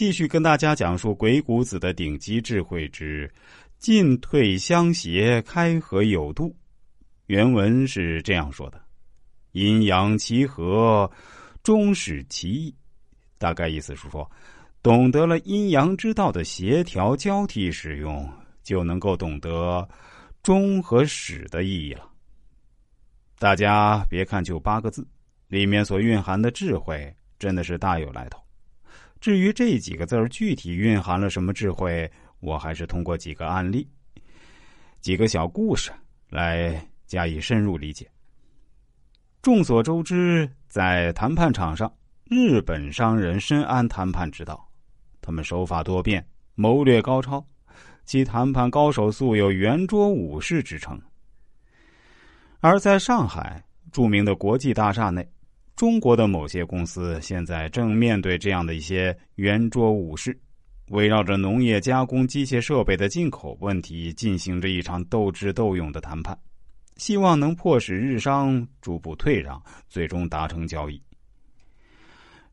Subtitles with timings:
[0.00, 3.30] 继续跟大家讲述鬼谷子的顶级智慧之
[3.76, 6.56] 进退相协，开合有度。
[7.26, 8.80] 原文是这样说的
[9.52, 11.10] ：“阴阳其和，
[11.62, 12.74] 终始其义。”
[13.36, 14.26] 大概意思是说，
[14.82, 18.26] 懂得了阴阳之道的协调交替使用，
[18.62, 19.86] 就能够懂得
[20.42, 22.10] 终和始的意义了。
[23.38, 25.06] 大家别看就八个字，
[25.48, 28.40] 里面所蕴含的智慧真的是大有来头。
[29.20, 33.88] 至于这几个字儿具体蕴含了什么智慧，我还是通过几个案例、
[35.00, 35.90] 几个小故事
[36.28, 36.84] 来。
[37.10, 38.08] 加以深入理解。
[39.42, 41.92] 众所周知，在谈判场上，
[42.26, 44.70] 日本商人深谙谈判之道，
[45.20, 46.24] 他们手法多变，
[46.54, 47.44] 谋略高超，
[48.04, 50.96] 其谈判高手素有“圆桌武士”之称。
[52.60, 53.60] 而在上海
[53.90, 55.28] 著名的国际大厦内，
[55.80, 60.38] 中国的某些公司现在正面对这样的一些“圆桌武士”，
[60.92, 66.38] 围绕着农业加工机械设备的进口问题，进行着一场斗智斗勇的谈判。
[66.98, 71.00] 希望能迫使日商逐步退让，最终达成交易。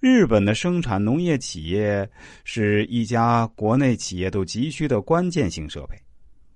[0.00, 2.06] 日本的生产农业企业
[2.44, 5.96] 是一家国内企业都急需的关键性设备。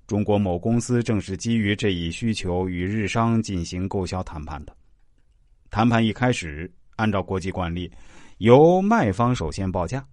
[0.06, 4.76] 中国某公司正是基于这一需求与日商进行购销谈判的。
[5.70, 7.90] 谈判一开始，按照国际惯例，
[8.38, 10.04] 由卖方首先报价，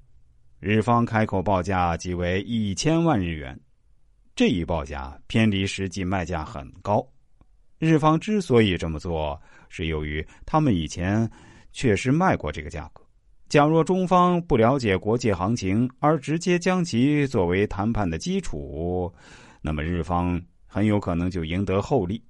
[0.60, 3.58] 日方开口报价即为一千万日元。
[4.36, 7.06] 这一报价偏离实际卖价很高。
[7.80, 11.30] 日方之所以这么做，是由于他们以前
[11.72, 13.02] 确实卖过这个价格。
[13.48, 19.14] 假若中方不了解国际行情，而直接将其作为谈判的基础，
[19.62, 22.22] 那么日方很有可能就赢得厚利。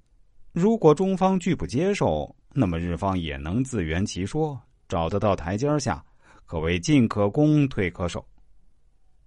[0.51, 6.01] 如果中方拒不接受，那么日方也能自圆其说，找得到台阶下，
[6.45, 8.25] 可谓进可攻，退可守。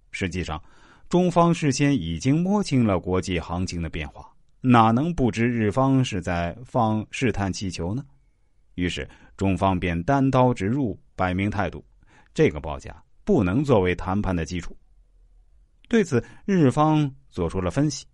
[0.09, 0.59] 实际上，
[1.07, 4.27] 中方事先已经摸清了国际行情的变化。
[4.61, 8.03] 哪能不知日方是在放试探气球呢？
[8.73, 11.85] 于是中方便单刀直入，摆明态度：
[12.33, 14.75] 这个报价不能作为谈判的基础。
[15.87, 18.07] 对此，日方做出了分析，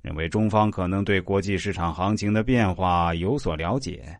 [0.00, 4.16] 认为中方可能对国际市场行情的变化有所了解，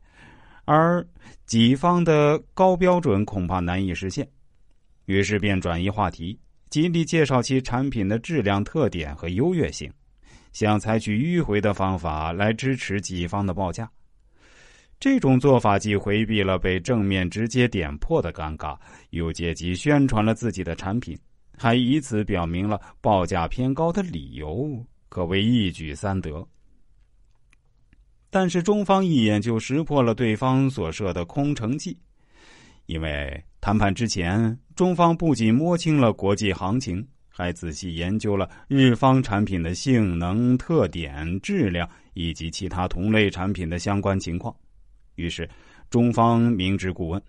[0.64, 1.06] 而
[1.46, 4.28] 己方的高标准恐怕难以实现，
[5.06, 6.38] 于是便转移话题，
[6.70, 9.92] 极力介绍其产品的质量特点和优越性。
[10.52, 13.90] 想采取迂回的方法来支持己方的报价，
[15.00, 18.78] 这种做法既回避了被正面直接点破的尴尬，
[19.10, 21.18] 又借机宣传了自己的产品，
[21.58, 26.46] 还以此表明了报价偏高的理由，可谓一举三得。
[28.34, 31.96] 但是中方一眼就识破了对方所设的空城计，
[32.86, 37.06] 因为谈判之前，中方不仅摸清了国际行情。
[37.28, 44.52] 还仔细研究了日方产品的性能特点、质量以及其他同类产品的相关情况。
[45.14, 45.48] 于是，
[45.88, 47.22] 中方明知故问：“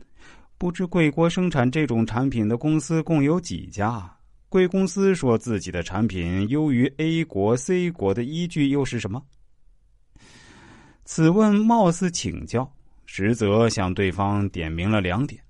[0.57, 4.11] 不知贵国生产这种产品的公司共有几家？
[4.49, 9.21] 贵公司说自己的产品优于 A 国、C 国的依据又是什么？”
[11.15, 12.69] 此问貌似请教，
[13.05, 15.41] 实则向对方点明了两点：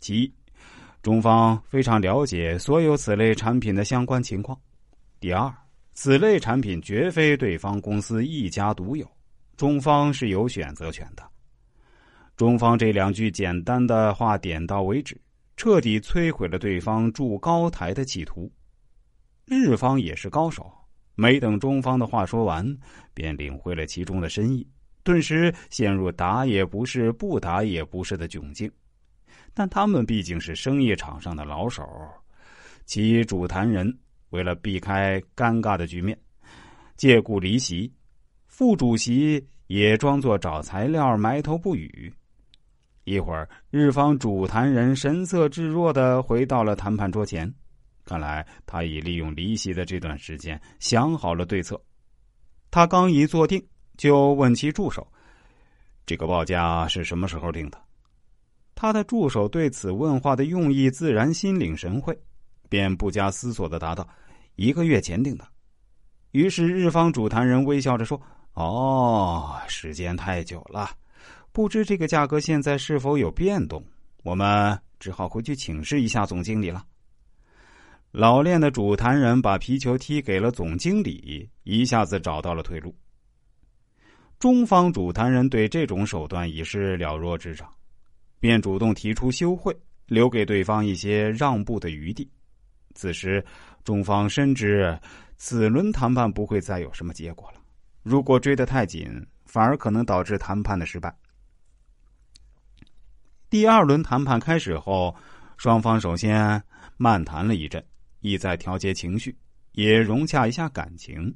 [0.00, 0.34] 其一。
[1.02, 4.58] 中方非常了解所有此类产品的相关情况。
[5.20, 5.54] 第二，
[5.92, 9.06] 此类产品绝非对方公司一家独有，
[9.58, 11.22] 中方是有选择权的。
[12.34, 15.20] 中方这两句简单的话点到为止，
[15.58, 18.50] 彻底摧毁了对方筑高台的企图。
[19.44, 20.72] 日方也是高手，
[21.14, 22.66] 没等中方的话说完，
[23.12, 24.66] 便领会了其中的深意，
[25.04, 28.68] 顿时陷入打也不是，不打也不是的窘境。
[29.52, 31.86] 但他们毕竟是生意场上的老手，
[32.86, 33.96] 其主谈人
[34.30, 36.18] 为了避开尴尬的局面，
[36.96, 37.92] 借故离席，
[38.48, 42.12] 副主席也装作找材料，埋头不语。
[43.04, 47.52] 一会儿，日方主谈人神色自若的回到了谈判桌前，
[48.06, 51.80] 看来他已利用离席的这段时间想好了对策。
[52.70, 53.64] 他刚一坐定，
[53.96, 55.06] 就问其助手
[56.06, 57.80] ：“这个报价是什么时候定的？”
[58.74, 62.18] 他的助手对此问话的用意自然心领神会，
[62.68, 64.06] 便不加思索的答道
[64.56, 65.46] ：“一个月前定的。”
[66.32, 68.20] 于是日方主谈人微笑着说
[68.54, 70.90] ：“哦，时间太久了，
[71.52, 73.82] 不知这个价格现在是否有变动？
[74.24, 76.84] 我们只好回去请示一下总经理了。”
[78.10, 82.94] 老练的主谈人把皮球踢给了总经理，一下子找到了退路。
[84.38, 87.68] 中方主谈人对这种手段已是了若指掌。
[88.40, 89.74] 便主动提出休会，
[90.06, 92.30] 留给对方一些让步的余地。
[92.94, 93.42] 此时，
[93.82, 94.98] 中方深知
[95.38, 97.60] 此轮谈判不会再有什么结果了。
[98.02, 99.08] 如果追得太紧，
[99.46, 101.16] 反而可能导致谈判的失败。
[103.48, 105.16] 第二轮谈判开始后，
[105.56, 106.62] 双方首先
[106.98, 107.82] 漫谈了一阵，
[108.20, 109.34] 意在调节情绪，
[109.72, 111.34] 也融洽一下感情。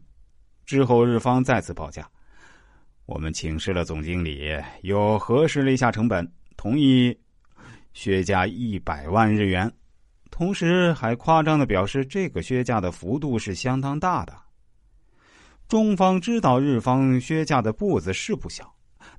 [0.67, 2.07] 之后，日方再次报价，
[3.09, 4.53] 我们请示了总经理，
[4.83, 7.19] 又核实了一下成本，同意
[7.95, 9.73] 削价一百万日元。
[10.31, 14.37] 同时还夸张的表示，这个削价的幅度是相当大的。
[15.69, 18.71] 中方知道日方削价的步子是不小，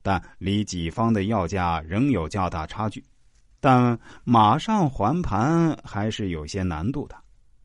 [0.04, 3.04] 但离己方的要价仍有较大差距，
[3.60, 7.16] 但马上还盘还是有些难度的。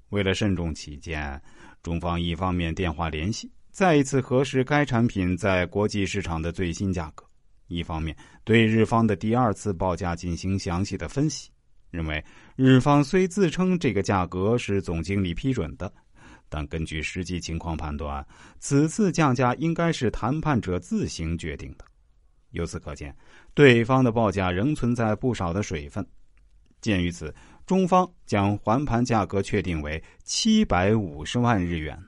[0.08, 1.38] 为了慎重起见，
[1.82, 7.24] 中方一方面电话联系，再一次核实该产品在国际市场的最新价格；
[7.66, 11.50] 一方面对日方的第二次报价进行详细的分析。
[11.90, 12.24] 认为
[12.54, 15.92] 日方虽自称这个价格是总经理批准的，
[16.48, 18.24] 但根据实际情况判断，
[18.60, 21.84] 此次降价应该是谈判者自行决定的。
[22.50, 23.12] 由此可见，
[23.54, 26.06] 对方的报价仍存在不少的水分。
[26.80, 27.34] 鉴于此，
[27.66, 32.00] 中方将还盘价格确定为七百五十万日元。